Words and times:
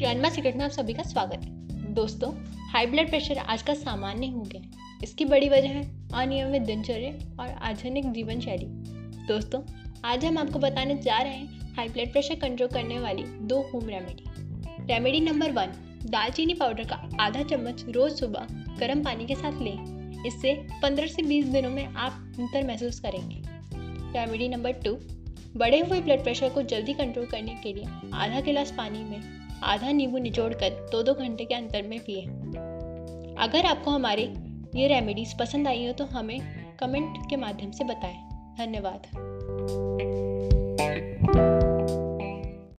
Grandma 0.00 0.28
secret 0.28 0.56
में 0.56 0.64
आप 0.64 0.70
सभी 0.70 0.92
का 0.94 1.02
स्वागत 1.02 1.40
है। 1.44 1.92
दोस्तों 1.94 2.30
हाई 2.68 2.86
ब्लड 2.86 3.08
प्रेशर 3.08 3.38
आज 3.38 3.62
का 3.62 3.72
सामान्य 3.74 4.26
हो 4.26 4.42
गया 4.42 4.60
है। 4.60 4.98
इसकी 5.02 5.24
बड़ी 5.24 5.48
वजह 5.48 5.68
है 5.68 5.82
अनियमित 6.14 6.62
दिनचर्या 6.62 7.42
और 7.42 7.48
आधुनिक 7.62 8.10
जीवन 8.12 8.40
शैली 8.40 8.66
दोस्तों, 9.26 9.60
आज 10.04 10.24
हम 10.24 10.38
आपको 10.38 10.58
बताने 10.58 10.94
जा 10.96 11.18
रहे 11.18 11.32
हैं 11.32 11.74
हाई 11.76 11.88
ब्लड 11.88 12.12
प्रेशर 12.12 12.34
कंट्रोल 12.34 12.68
करने 12.68 12.98
वाली 12.98 13.22
दो 13.22 13.60
home 13.62 13.88
remedy 13.88 14.24
remedy 14.88 15.20
number 15.20 15.52
one 15.52 15.74
दालचीनी 16.06 16.54
पाउडर 16.54 16.84
का 16.84 16.96
आधा 17.20 17.42
चम्मच 17.42 17.84
रोज 17.88 18.12
सुबह 18.12 18.46
गर्म 18.78 19.02
पानी 19.02 19.26
के 19.26 19.34
साथ 19.34 19.60
लें। 19.62 20.24
इससे 20.26 20.54
15 20.82 21.06
से 21.06 21.22
20 21.22 21.52
दिनों 21.52 21.70
में 21.70 21.84
आप 21.86 22.12
अंतर 22.38 22.66
महसूस 22.66 23.00
करेंगे। 23.00 23.42
रेमेडी 24.18 24.48
नंबर 24.48 24.72
टू 24.84 24.96
बढ़े 25.56 25.80
हुए 25.80 26.00
ब्लड 26.00 26.22
प्रेशर 26.22 26.48
को 26.48 26.62
जल्दी 26.64 26.94
कंट्रोल 26.94 27.26
करने 27.26 27.60
के 27.62 27.74
लिए 27.74 27.84
आधा 28.14 28.40
गिलास 28.40 28.74
पानी 28.78 29.04
में 29.04 29.38
आधा 29.62 29.92
नींबू 29.92 30.18
निचोड़कर 30.18 30.88
दो 30.92 31.02
दो 31.02 31.14
घंटे 31.14 31.44
के 31.44 31.54
अंतर 31.54 31.82
में 31.82 32.00
पिए। 32.00 32.22
अगर 33.38 33.66
आपको 33.66 33.90
हमारे 33.90 34.22
ये 34.74 34.88
रेमेडीज 34.88 35.38
पसंद 35.38 35.68
आई 35.68 35.86
हो 35.86 35.92
तो 35.92 36.04
हमें 36.04 36.40
कमेंट 36.80 37.30
के 37.30 37.36
माध्यम 37.36 37.70
से 37.70 37.84
बताएँ। 37.84 38.16
धन्यवाद। 38.58 39.06